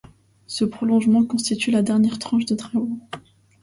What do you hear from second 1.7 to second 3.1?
dernière tranche de travaux.